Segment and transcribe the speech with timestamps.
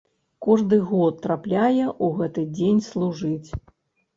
[0.45, 1.67] Кожны год трапляе
[2.03, 3.49] ў гэты дзень служыць.